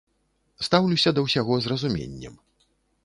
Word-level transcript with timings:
Стаўлюся 0.67 1.13
да 1.17 1.25
ўсяго, 1.25 1.53
з 1.67 1.73
разуменнем. 1.75 2.33